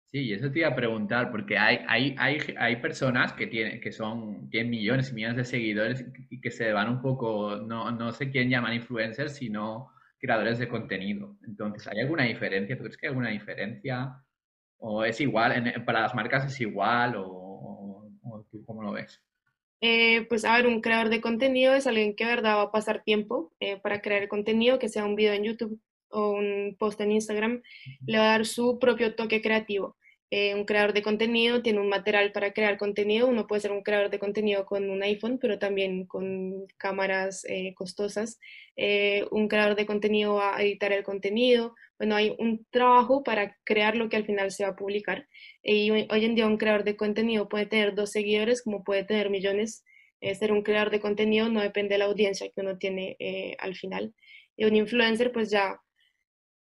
Sí, 0.06 0.32
eso 0.32 0.52
te 0.52 0.60
iba 0.60 0.68
a 0.68 0.76
preguntar, 0.76 1.32
porque 1.32 1.58
hay, 1.58 1.80
hay, 1.88 2.16
hay, 2.20 2.38
hay 2.60 2.76
personas 2.76 3.34
que, 3.34 3.48
tienen, 3.48 3.82
que 3.82 3.92
son, 3.92 4.50
tienen 4.52 4.70
millones 4.70 5.10
y 5.10 5.16
millones 5.16 5.38
de 5.38 5.46
seguidores 5.46 6.06
y 6.30 6.40
que 6.40 6.52
se 6.52 6.72
van 6.72 6.90
un 6.90 7.02
poco, 7.02 7.56
no, 7.56 7.90
no 7.90 8.12
sé 8.12 8.30
quién 8.30 8.52
llaman 8.52 8.76
influencers, 8.76 9.36
sino 9.36 9.90
creadores 10.20 10.60
de 10.60 10.68
contenido. 10.68 11.38
Entonces, 11.46 11.88
¿hay 11.88 12.00
alguna 12.00 12.24
diferencia? 12.26 12.78
¿Tú 12.78 12.84
crees 12.84 12.98
que 12.98 13.08
hay 13.08 13.12
alguna 13.12 13.30
diferencia? 13.30 14.24
¿O 14.78 15.04
es 15.04 15.20
igual? 15.20 15.84
¿Para 15.86 16.02
las 16.02 16.14
marcas 16.14 16.46
es 16.46 16.62
igual? 16.62 17.16
¿O, 17.18 17.47
lo 18.88 18.94
ves? 18.94 19.22
Eh, 19.82 20.26
pues 20.28 20.44
a 20.44 20.56
ver, 20.56 20.66
un 20.66 20.82
creador 20.82 21.10
de 21.10 21.22
contenido 21.22 21.76
es 21.76 21.86
alguien 21.86 22.16
que 22.16 22.26
de 22.26 22.32
verdad 22.32 22.56
va 22.58 22.64
a 22.64 22.72
pasar 22.72 23.04
tiempo 23.04 23.54
eh, 23.60 23.78
para 23.78 24.02
crear 24.02 24.28
contenido, 24.28 24.80
que 24.80 24.90
sea 24.90 25.06
un 25.06 25.16
video 25.16 25.34
en 25.34 25.44
YouTube 25.44 25.80
o 26.10 26.32
un 26.32 26.76
post 26.80 27.00
en 27.02 27.12
Instagram, 27.12 27.62
le 28.06 28.18
va 28.18 28.24
a 28.24 28.32
dar 28.32 28.46
su 28.46 28.80
propio 28.80 29.16
toque 29.16 29.42
creativo. 29.42 29.98
Eh, 30.30 30.56
un 30.56 30.66
creador 30.66 30.92
de 30.94 31.02
contenido 31.02 31.62
tiene 31.62 31.80
un 31.80 31.88
material 31.88 32.32
para 32.34 32.52
crear 32.52 32.78
contenido. 32.78 33.28
Uno 33.28 33.48
puede 33.48 33.62
ser 33.62 33.72
un 33.72 33.82
creador 33.82 34.10
de 34.10 34.20
contenido 34.20 34.66
con 34.66 34.90
un 34.90 35.02
iPhone, 35.04 35.40
pero 35.40 35.58
también 35.58 36.06
con 36.06 36.68
cámaras 36.78 37.46
eh, 37.46 37.74
costosas. 37.76 38.40
Eh, 38.76 39.26
un 39.32 39.48
creador 39.48 39.76
de 39.76 39.86
contenido 39.86 40.36
va 40.36 40.58
a 40.58 40.62
editar 40.62 40.92
el 40.92 41.04
contenido. 41.04 41.76
Bueno, 41.98 42.16
hay 42.16 42.36
un 42.40 42.66
trabajo 42.72 43.24
para 43.24 43.58
crear 43.64 43.96
lo 43.96 44.10
que 44.10 44.18
al 44.18 44.26
final 44.26 44.52
se 44.52 44.64
va 44.64 44.72
a 44.72 44.76
publicar. 44.76 45.28
Y 45.64 45.92
hoy, 45.92 46.08
en 46.10 46.36
día 46.36 46.48
un 46.48 46.58
creador 46.58 46.84
de 46.84 46.98
contenido 46.98 47.48
puede 47.50 47.66
tener 47.66 47.96
dos 47.96 48.12
seguidores, 48.12 48.62
como 48.64 48.84
puede 48.84 49.04
tener 49.04 49.30
millones. 49.30 49.84
ser 50.22 50.52
un 50.52 50.64
creador 50.64 50.90
de 50.92 51.00
contenido 51.00 51.50
no 51.50 51.62
depende 51.62 51.96
de 51.96 52.00
la 52.00 52.06
audiencia 52.06 52.50
que 52.50 52.62
uno 52.62 52.78
tiene 52.78 53.18
al 53.60 53.76
final. 53.76 54.14
Y 54.58 54.66
un 54.66 54.76
influencer, 54.76 55.32
pues 55.32 55.50
ya 55.52 55.80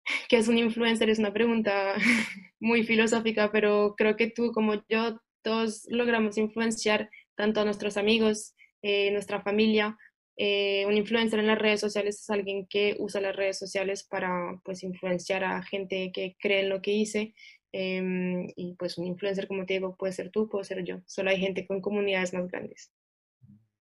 ¿Qué 0.29 0.39
es 0.39 0.49
un 0.49 0.59
influencer? 0.59 1.11
Es 1.11 1.19
una 1.19 1.33
pregunta 1.33 1.95
muy 2.61 2.85
filosófica, 2.85 3.51
pero 3.51 3.95
creo 3.97 4.17
que 4.17 4.31
tú 4.31 4.53
como 4.53 4.75
yo, 4.89 5.21
todos 5.43 5.87
logramos 5.89 6.39
influenciar 6.39 7.11
tanto 7.35 7.61
a 7.61 7.65
nuestros 7.65 7.97
amigos, 7.97 8.55
nuestra 8.83 9.41
familia. 9.41 9.97
un 10.37 10.97
influencer 10.97 11.41
en 11.41 11.47
las 11.47 11.59
redes 11.59 11.81
sociales 11.81 12.21
es 12.21 12.31
alguien 12.31 12.67
que 12.67 12.97
usa 12.99 13.21
las 13.21 13.37
redes 13.37 13.59
sociales 13.59 14.05
para 14.05 14.61
pues 14.65 14.83
influenciar 14.83 15.45
a 15.45 15.63
gente 15.63 16.13
que 16.13 16.37
cree 16.39 16.61
en 16.61 16.69
lo 16.69 16.81
que 16.83 16.93
dice 16.93 17.35
em, 17.73 18.47
y 18.57 18.75
pues 18.79 18.99
un 18.99 19.07
influencer 19.07 19.47
como 19.49 19.65
te 19.67 19.75
digo 19.75 19.97
puede 19.97 20.13
ser 20.13 20.31
tú, 20.31 20.49
puede 20.49 20.65
ser 20.65 20.85
yo. 20.85 21.01
Solo 21.07 21.31
hay 21.31 21.39
gente 21.39 21.67
con 21.67 21.81
comunidades 21.81 22.35
más 22.35 22.47
grandes. 22.49 22.93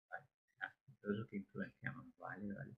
Vale, 0.09 0.25
que 1.29 1.37
influenciamos, 1.37 2.05
vale, 2.17 2.53
vale. 2.53 2.73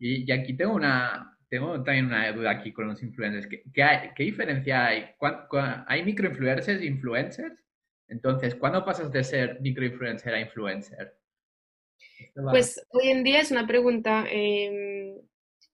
Y, 0.00 0.32
aquí 0.32 0.56
tengo 0.56 0.74
una, 0.74 1.38
tengo 1.50 1.82
también 1.82 2.06
una 2.06 2.30
duda 2.30 2.52
aquí 2.52 2.72
con 2.72 2.86
los 2.86 3.02
influencers. 3.02 3.48
¿Qué, 3.74 4.24
diferencia 4.24 4.86
hay? 4.86 5.04
¿Hay 5.88 6.04
microinfluencers 6.04 6.80
e 6.80 6.86
influencers? 6.86 7.58
Entonces, 8.08 8.54
¿cuándo 8.54 8.84
pasas 8.84 9.10
de 9.10 9.24
ser 9.24 9.60
microinfluencer 9.60 10.32
a 10.32 10.40
influencer? 10.40 11.12
Pues 12.34 12.80
hoy 12.90 13.08
en 13.08 13.24
día 13.24 13.40
es 13.40 13.50
una 13.50 13.66
pregunta, 13.66 14.24
em, 14.30 15.16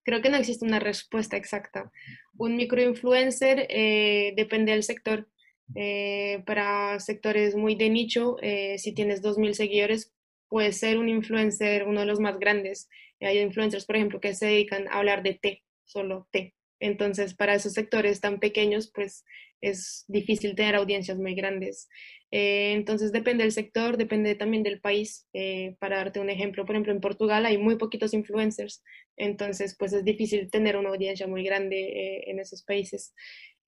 creo 0.02 0.22
que 0.22 0.30
no 0.30 0.38
existe 0.38 0.64
una 0.64 0.80
respuesta 0.80 1.36
exacta. 1.36 1.92
Un 2.38 2.56
microinfluencer 2.56 3.66
eh, 3.68 4.32
depende 4.34 4.72
del 4.72 4.82
sector. 4.82 5.28
Eh, 5.74 6.42
para 6.46 7.00
sectores 7.00 7.54
muy 7.54 7.74
de 7.74 7.90
nicho, 7.90 8.36
eh, 8.40 8.78
si 8.78 8.94
tienes 8.94 9.20
2.000 9.20 9.52
seguidores, 9.52 10.14
puedes 10.48 10.78
ser 10.78 10.96
un 10.96 11.08
influencer, 11.08 11.84
uno 11.84 12.00
de 12.00 12.06
los 12.06 12.20
más 12.20 12.38
grandes. 12.38 12.88
Hay 13.20 13.40
influencers, 13.40 13.84
por 13.84 13.96
ejemplo, 13.96 14.20
que 14.20 14.34
se 14.34 14.46
dedican 14.46 14.88
a 14.88 14.98
hablar 14.98 15.22
de 15.22 15.34
té, 15.34 15.62
solo 15.86 16.28
té. 16.30 16.54
Entonces, 16.80 17.34
para 17.34 17.54
esos 17.54 17.72
sectores 17.72 18.20
tan 18.20 18.38
pequeños, 18.38 18.90
pues 18.94 19.24
es 19.62 20.04
difícil 20.08 20.54
tener 20.54 20.74
audiencias 20.76 21.18
muy 21.18 21.34
grandes. 21.34 21.88
Eh, 22.30 22.72
entonces, 22.74 23.12
depende 23.12 23.44
del 23.44 23.52
sector, 23.52 23.96
depende 23.96 24.34
también 24.34 24.62
del 24.62 24.80
país. 24.80 25.26
Eh, 25.32 25.76
para 25.78 25.96
darte 25.96 26.20
un 26.20 26.28
ejemplo, 26.28 26.66
por 26.66 26.74
ejemplo, 26.74 26.92
en 26.92 27.00
Portugal 27.00 27.46
hay 27.46 27.56
muy 27.56 27.76
poquitos 27.76 28.12
influencers, 28.12 28.82
entonces, 29.16 29.74
pues 29.78 29.94
es 29.94 30.04
difícil 30.04 30.50
tener 30.50 30.76
una 30.76 30.90
audiencia 30.90 31.26
muy 31.26 31.42
grande 31.44 31.78
eh, 31.78 32.30
en 32.30 32.38
esos 32.40 32.62
países. 32.62 33.14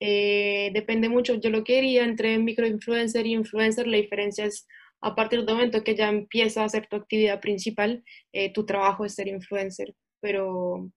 depende 0.00 1.08
mucho. 1.08 1.34
Yo 1.40 1.50
lo 1.50 1.64
quería 1.64 2.04
entre 2.04 2.38
microinfluencer 2.38 3.26
y 3.26 3.32
influencer, 3.32 3.86
la 3.86 3.96
diferencia 3.96 4.44
es 4.44 4.66
a 5.00 5.14
partir 5.14 5.40
del 5.40 5.54
momento 5.54 5.84
que 5.84 5.94
ya 5.94 6.08
empieza 6.08 6.64
a 6.64 6.68
ser 6.68 6.86
tu 6.88 6.96
actividad 6.96 7.40
principal, 7.40 8.04
eh, 8.32 8.52
tu 8.52 8.66
trabajo 8.66 9.04
es 9.04 9.14
ser 9.14 9.28
influencer, 9.28 9.94
pero 10.20 10.90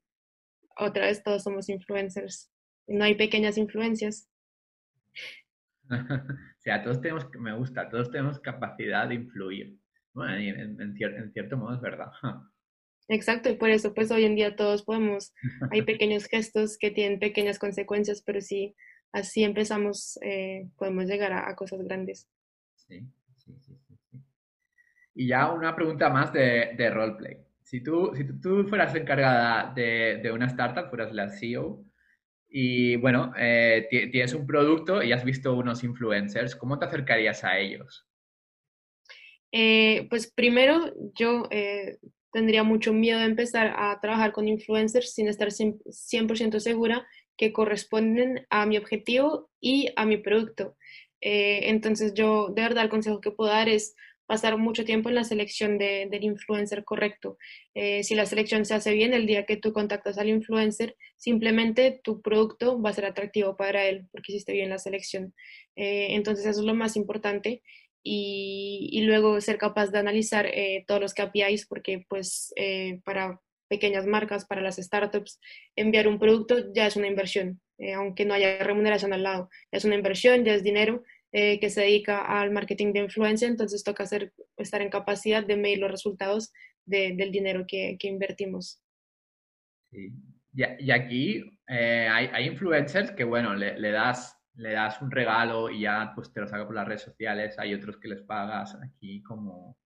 otra 0.78 1.06
vez 1.06 1.24
todos 1.24 1.44
somos 1.44 1.70
influencers, 1.70 2.52
no 2.88 3.04
hay 3.04 3.16
pequeñas 3.16 3.58
influencias. 3.58 4.30
o 5.92 6.62
sea, 6.62 6.84
todos 6.84 7.02
tenemos, 7.02 7.28
me 7.40 7.56
gusta, 7.56 7.90
todos 7.90 8.12
tenemos 8.12 8.40
capacidad 8.40 9.08
de 9.08 9.16
influir. 9.16 9.78
Bueno, 10.14 10.36
en, 10.36 10.94
cierto 11.34 11.58
modo 11.58 11.76
es 11.76 11.82
verdad. 11.82 12.12
Exacto, 13.08 13.50
y 13.50 13.56
por 13.56 13.70
eso 13.70 13.94
pues 13.94 14.12
hoy 14.12 14.26
en 14.26 14.36
día 14.36 14.56
todos 14.56 14.84
podemos, 14.84 15.34
hay 15.72 15.82
pequeños 15.82 16.26
gestos 16.26 16.78
que 16.78 16.92
tienen 16.92 17.20
pequeñas 17.20 17.60
consecuencias, 17.60 18.22
pero 18.26 18.42
si 18.42 18.76
así 19.12 19.44
empezamos, 19.44 20.18
eh, 20.22 20.70
podemos 20.78 21.06
llegar 21.06 21.34
a, 21.34 21.50
a, 21.50 21.56
cosas 21.56 21.82
grandes. 21.84 22.30
Sí, 22.76 23.06
sí, 23.38 23.58
sí. 23.60 23.78
Y 25.14 25.28
ya 25.28 25.52
una 25.52 25.76
pregunta 25.76 26.10
más 26.10 26.32
de, 26.32 26.74
de 26.78 26.90
roleplay. 26.90 27.38
Si 27.72 27.82
tú, 27.82 28.12
si 28.14 28.26
tú 28.26 28.66
fueras 28.68 28.94
encargada 28.96 29.72
de, 29.74 30.20
de, 30.22 30.30
una 30.30 30.48
startup, 30.48 30.90
fueras 30.90 31.14
la 31.14 31.30
CEO, 31.30 31.86
y 32.50 32.98
bueno, 32.98 33.32
eh, 33.38 33.88
tienes 34.12 34.34
un 34.34 34.46
producto 34.46 35.02
y 35.02 35.14
has 35.14 35.24
visto 35.24 35.54
unos 35.54 35.82
influencers, 35.86 36.54
¿cómo 36.58 36.78
te 36.78 36.84
acercarías 36.88 37.46
a 37.46 37.58
ellos? 37.58 38.06
Eh, 39.54 40.06
pues 40.10 40.30
primero 40.34 40.94
yo 41.16 41.44
eh, 41.50 42.00
tendría 42.34 42.64
mucho 42.64 42.92
miedo 42.92 43.20
de 43.20 43.26
empezar 43.28 43.74
a 43.78 43.98
trabajar 44.02 44.34
con 44.34 44.50
influencers 44.50 45.14
sin 45.14 45.30
estar 45.30 45.48
100% 45.48 46.60
segura 46.60 47.08
que 47.38 47.54
corresponden 47.54 48.46
a 48.50 48.66
mi 48.66 48.78
objetivo 48.78 49.50
y 49.62 49.94
a 49.96 50.06
mi 50.06 50.18
producto. 50.18 50.76
entonces 51.22 52.14
yo 52.16 52.50
de 52.50 52.64
verdad 52.64 52.84
el 52.84 52.90
consejo 52.90 53.22
que 53.22 53.32
puedo 53.32 53.50
dar 53.50 53.70
es 53.70 53.96
pasar 54.32 54.58
mucho 54.58 54.86
tiempo 54.86 55.10
en 55.10 55.16
la 55.16 55.26
selección 55.26 55.78
de, 55.78 56.08
del 56.10 56.24
influencer 56.24 56.86
correcto. 56.86 57.38
Eh, 57.74 58.02
si 58.06 58.16
la 58.16 58.26
selección 58.26 58.64
se 58.64 58.74
hace 58.74 58.94
bien, 58.94 59.14
el 59.14 59.28
día 59.28 59.46
que 59.46 59.58
tú 59.58 59.74
contactas 59.74 60.18
al 60.18 60.30
influencer, 60.30 60.96
simplemente 61.18 62.00
tu 62.02 62.22
producto 62.22 62.82
va 62.82 62.92
a 62.92 62.94
ser 62.94 63.04
atractivo 63.04 63.58
para 63.58 63.88
él 63.88 64.08
porque 64.10 64.32
hiciste 64.32 64.54
bien 64.54 64.70
la 64.70 64.78
selección. 64.78 65.34
Eh, 65.76 66.16
entonces 66.16 66.46
eso 66.46 66.62
es 66.62 66.66
lo 66.66 66.74
más 66.74 66.96
importante. 66.96 67.62
Y, 68.04 68.88
y 68.94 69.02
luego 69.02 69.42
ser 69.42 69.58
capaz 69.58 69.88
de 69.92 70.00
analizar 70.00 70.46
eh, 70.46 70.86
todos 70.88 71.02
los 71.02 71.14
KPIs 71.14 71.68
porque 71.68 72.06
pues 72.08 72.54
para 73.04 73.42
pequeñas 73.68 74.06
marcas, 74.06 74.46
para 74.46 74.62
las 74.62 74.78
startups, 74.78 75.42
enviar 75.76 76.08
un 76.08 76.20
producto 76.20 76.72
ya 76.74 76.88
es 76.88 76.96
una 76.96 77.08
inversión, 77.08 77.60
aunque 77.98 78.24
no 78.24 78.34
haya 78.34 78.64
remuneración 78.64 79.12
al 79.12 79.24
lado. 79.24 79.50
Es 79.72 79.84
una 79.84 79.96
inversión, 79.96 80.46
ya 80.46 80.54
es 80.54 80.64
dinero 80.64 81.04
eh, 81.34 81.60
que 81.60 81.70
se 81.70 81.82
dedica 81.82 82.22
al 82.22 82.52
marketing 82.52 82.92
de 82.92 83.00
influencia, 83.00 83.48
entonces 83.48 83.86
toca 83.86 84.04
hacer, 84.04 84.34
estar 84.58 84.82
en 84.82 84.90
capacidad 84.90 85.46
de 85.46 85.56
medir 85.56 85.80
los 85.80 85.90
resultados 85.90 86.52
del 86.86 87.32
dinero 87.32 87.64
que, 87.66 87.96
que 87.98 88.10
invertimos. 88.10 88.82
Sí. 89.92 90.12
Y, 90.54 90.92
aquí 90.92 91.42
eh, 91.70 92.10
hay, 92.12 92.30
hay, 92.34 92.48
influencers 92.48 93.12
que, 93.12 93.24
bueno, 93.24 93.56
le, 93.56 93.80
le, 93.80 93.92
das, 93.92 94.38
le 94.56 94.74
das 94.74 95.02
un 95.02 95.10
regalo 95.10 95.70
y 95.70 95.82
ya 95.82 96.12
pues, 96.14 96.34
te 96.34 96.42
lo 96.42 96.48
saca 96.50 96.66
por 96.66 96.76
las 96.76 96.86
redes 96.86 97.04
sociales, 97.04 97.58
hay 97.58 97.74
otros 97.74 97.98
que 97.98 98.10
les 98.10 98.22
pagas 98.24 98.76
aquí 98.84 99.24
como... 99.24 99.78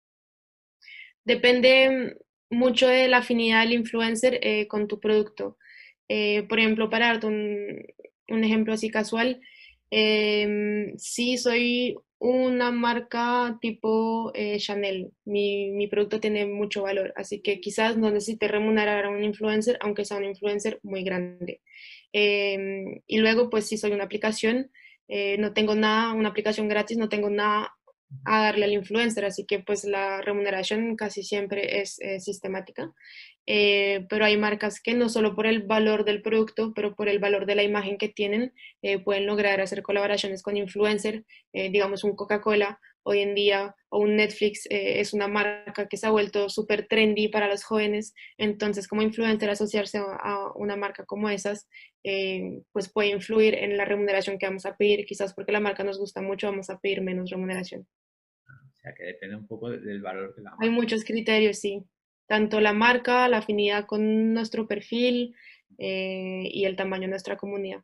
Depende 1.24 2.18
mucho 2.50 2.88
de 2.88 3.08
la 3.08 3.18
afinidad 3.18 3.62
del 3.62 3.74
influencer 3.74 4.40
eh, 4.42 4.68
con 4.68 4.88
tu 4.88 5.00
producto. 5.00 5.58
por 6.08 6.60
ejemplo, 6.60 6.90
para 6.90 7.08
darte 7.08 7.28
un, 7.28 7.86
un 8.30 8.44
ejemplo 8.44 8.74
así 8.74 8.90
casual, 8.90 9.42
eh, 9.92 10.94
sí, 10.98 11.38
soy 11.38 11.96
una 12.20 12.72
marca 12.72 13.58
tipo 13.62 14.32
eh, 14.34 14.58
Chanel. 14.58 15.12
Mi, 15.25 15.72
mi, 15.72 15.88
producto 15.88 16.20
tiene 16.20 16.46
mucho 16.46 16.84
valor, 16.84 17.13
así 17.15 17.42
que 17.42 17.60
quizás 17.60 17.98
no 17.98 18.10
necesite 18.12 18.48
remunerar 18.48 19.06
a 19.06 19.10
un 19.10 19.24
influencer, 19.24 19.77
aunque 19.82 20.06
sea 20.06 20.18
un 20.18 20.25
influencer 20.25 20.80
muy 20.84 21.04
grande. 21.04 21.62
Em, 22.13 23.01
y 23.08 23.20
luego, 23.20 23.50
pues 23.50 23.68
si 23.68 23.77
soy 23.77 23.92
una 23.92 24.06
aplicación, 24.06 24.72
eh, 25.08 25.38
no 25.38 25.54
tengo 25.54 25.75
nada, 25.75 26.13
una 26.13 26.30
aplicación 26.30 26.68
gratis, 26.68 26.98
no 26.98 27.10
tengo 27.10 27.30
nada 27.30 27.75
a 28.24 28.43
darle 28.43 28.65
al 28.65 28.74
influencer, 28.74 29.25
así 29.25 29.45
que 29.45 29.59
pues 29.59 29.83
la 29.83 30.21
remuneración 30.21 30.95
casi 30.95 31.24
siempre 31.24 31.81
es 31.81 32.00
sistemática. 32.19 32.93
Eh, 33.47 34.05
pero 34.09 34.25
hay 34.25 34.38
marcas 34.38 34.81
que 34.81 34.95
no 34.95 35.07
solo 35.07 35.35
por 35.35 35.45
el 35.45 35.63
valor 35.63 36.03
del 36.03 36.21
producto, 36.21 36.74
pero 36.74 36.95
por 36.95 37.09
el 37.09 37.19
valor 37.19 37.45
de 37.45 37.55
la 37.55 37.63
imagen 37.63 37.97
que 37.97 38.09
tienen, 38.09 38.53
eh, 38.81 39.00
pueden 39.00 39.27
lograr 39.27 39.62
hacer 39.62 39.83
colaboraciones 39.83 40.41
con 40.41 40.57
influencers, 40.57 41.24
eh, 41.53 41.69
digamos 41.69 42.03
un 42.03 42.15
Coca-Cola 42.15 42.79
hoy 43.05 43.19
en 43.19 43.35
día 43.35 43.75
o 43.89 44.00
un 44.00 44.17
Netflix 44.17 44.67
es 44.69 45.13
una 45.13 45.27
marca 45.27 45.88
que 45.88 45.97
se 45.97 46.07
ha 46.07 46.12
vuelto 46.12 46.50
súper 46.50 46.88
trendy 46.88 47.29
para 47.29 47.47
los 47.47 47.63
jóvenes, 47.63 48.13
entonces 48.38 48.88
como 48.88 49.01
influencer 49.01 49.50
asociarse 49.50 50.00
a, 50.00 50.51
una 50.55 50.75
marca 50.75 51.05
como 51.05 51.29
esas, 51.29 51.69
pues 52.71 52.91
puede 52.91 53.09
influir 53.09 53.55
en 53.55 53.77
la 53.77 53.85
remuneración 53.85 54.38
que 54.38 54.47
vamos 54.47 54.65
a 54.65 54.75
pedir, 54.75 55.05
quizás 55.05 55.33
porque 55.33 55.51
la 55.51 55.59
marca 55.59 55.83
nos 55.83 56.00
gusta 56.00 56.21
mucho, 56.21 56.47
vamos 56.47 56.69
a 56.69 56.79
pedir 56.79 57.01
menos 57.01 57.29
remuneración. 57.29 57.88
O 58.47 58.75
sea 58.75 58.93
que 58.93 59.03
depende 59.03 59.35
un 59.35 59.47
poco 59.47 59.69
del 59.69 60.01
valor 60.01 60.35
de 60.35 60.43
la 60.43 60.51
marca. 60.51 60.65
Hay 60.65 60.71
muchos 60.71 61.03
criterios, 61.03 61.59
sí 61.59 61.85
tanto 62.27 62.59
la 62.62 62.74
marca, 62.74 63.27
la 63.27 63.38
afinidad 63.38 63.85
con 63.85 64.33
nuestro 64.33 64.67
perfil 64.67 65.35
eh, 65.77 66.43
y 66.51 66.65
el 66.65 66.75
tamaño 66.75 67.03
de 67.03 67.09
nuestra 67.09 67.38
comunidad. 67.38 67.83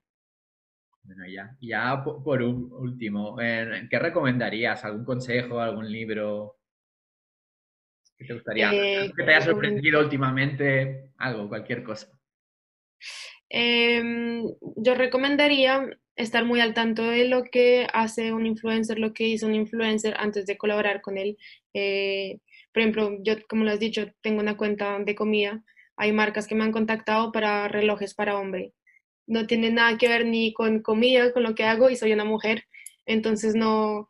Bueno, 1.03 1.24
ya, 1.27 1.58
ya 1.60 2.03
por, 2.03 2.41
último, 2.41 3.36
¿qué 3.38 4.00
recomendarías? 4.00 4.86
¿Algún 4.86 5.03
consejo, 5.03 5.60
algún 5.60 5.91
libro 5.91 6.58
que 8.17 8.25
te 8.25 8.34
gustaría, 8.34 8.72
eh, 8.72 9.12
que 9.15 9.24
te 9.24 9.34
haya 9.34 9.46
sorprendido 9.46 10.00
últimamente? 10.00 11.10
Algo, 11.17 11.50
cualquier 11.50 11.84
cosa. 11.84 12.08
Em, 13.50 14.46
yo 14.77 14.96
recomendaría 14.96 15.89
estar 16.15 16.46
muy 16.46 16.62
al 16.62 16.74
tanto 16.74 17.03
de 17.03 17.27
lo 17.27 17.43
que 17.43 17.88
hace 17.93 18.31
un 18.31 18.46
influencer, 18.46 19.00
lo 19.00 19.13
que 19.13 19.27
hizo 19.27 19.48
un 19.48 19.55
influencer 19.55 20.15
antes 20.17 20.46
de 20.46 20.58
colaborar 20.58 21.01
con 21.01 21.17
él. 21.17 21.38
Eh, 21.74 22.39
por 22.74 22.81
ejemplo, 22.81 23.17
yo, 23.24 23.36
como 23.50 23.65
lo 23.65 23.72
has 23.72 23.79
dicho, 23.79 24.05
tengo 24.22 24.39
una 24.39 24.55
cuenta 24.55 25.00
de 25.00 25.15
comida. 25.15 25.63
Hay 25.98 26.13
marcas 26.13 26.48
que 26.48 26.55
me 26.55 26.63
han 26.63 26.72
contactado 26.72 27.31
para 27.31 27.67
relojes 27.67 28.13
para 28.13 28.38
hombre. 28.38 28.74
No 29.31 29.47
tiene 29.47 29.71
nada 29.71 29.97
que 29.97 30.09
ver 30.09 30.25
ni 30.25 30.51
con 30.51 30.81
comida, 30.81 31.31
con 31.31 31.43
lo 31.43 31.55
que 31.55 31.63
hago, 31.63 31.89
y 31.89 31.95
soy 31.95 32.11
una 32.11 32.25
mujer. 32.25 32.65
Entonces, 33.05 33.55
no. 33.55 34.09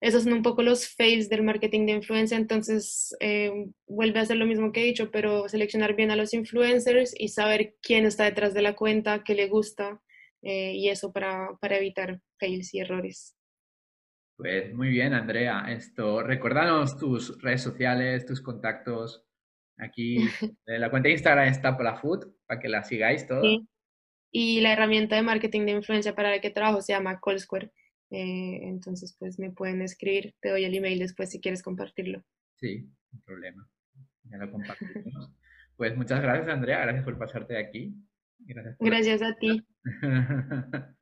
Esos 0.00 0.22
son 0.22 0.34
un 0.34 0.42
poco 0.42 0.62
los 0.62 0.88
fails 0.88 1.28
del 1.28 1.42
marketing 1.42 1.86
de 1.86 1.92
influencia. 1.92 2.36
Entonces, 2.36 3.16
eh, 3.18 3.50
vuelve 3.88 4.20
a 4.20 4.26
ser 4.26 4.36
lo 4.36 4.46
mismo 4.46 4.70
que 4.70 4.82
he 4.82 4.84
dicho, 4.84 5.10
pero 5.10 5.48
seleccionar 5.48 5.96
bien 5.96 6.12
a 6.12 6.16
los 6.16 6.32
influencers 6.32 7.12
y 7.18 7.28
saber 7.28 7.74
quién 7.82 8.04
está 8.04 8.24
detrás 8.24 8.54
de 8.54 8.62
la 8.62 8.76
cuenta, 8.76 9.24
qué 9.24 9.34
le 9.34 9.48
gusta, 9.48 10.00
eh, 10.42 10.74
y 10.74 10.90
eso 10.90 11.12
para, 11.12 11.56
para 11.60 11.78
evitar 11.78 12.20
fails 12.38 12.72
y 12.72 12.80
errores. 12.80 13.36
Pues 14.36 14.72
muy 14.74 14.90
bien, 14.90 15.12
Andrea. 15.12 15.64
Esto, 15.68 16.22
tus 17.00 17.42
redes 17.42 17.62
sociales, 17.62 18.26
tus 18.26 18.40
contactos. 18.40 19.26
Aquí 19.78 20.18
la 20.66 20.90
cuenta 20.90 21.08
de 21.08 21.14
Instagram 21.14 21.48
está 21.48 21.76
la 21.80 21.96
Food 21.96 22.28
para 22.46 22.60
que 22.60 22.68
la 22.68 22.84
sigáis 22.84 23.26
todo. 23.26 23.42
Sí. 23.42 23.66
Y 24.30 24.60
la 24.60 24.72
herramienta 24.72 25.16
de 25.16 25.22
marketing 25.22 25.66
de 25.66 25.72
influencia 25.72 26.14
para 26.14 26.30
la 26.30 26.40
que 26.40 26.50
trabajo 26.50 26.82
se 26.82 26.92
llama 26.92 27.20
CallSquare. 27.20 27.72
Eh, 28.10 28.60
entonces, 28.62 29.16
pues 29.18 29.38
me 29.38 29.50
pueden 29.50 29.82
escribir, 29.82 30.34
te 30.40 30.50
doy 30.50 30.64
el 30.64 30.74
email 30.74 30.98
después 30.98 31.30
si 31.30 31.40
quieres 31.40 31.62
compartirlo. 31.62 32.22
Sí, 32.56 32.88
sin 33.10 33.20
problema. 33.22 33.68
Ya 34.24 34.38
lo 34.38 34.50
compartimos. 34.50 35.32
pues 35.76 35.96
muchas 35.96 36.22
gracias, 36.22 36.48
Andrea. 36.48 36.80
Gracias 36.80 37.04
por 37.04 37.18
pasarte 37.18 37.54
de 37.54 37.60
aquí. 37.60 37.94
Gracias, 38.38 38.76
gracias 38.78 39.22
a 39.22 39.34
ti. 39.36 39.66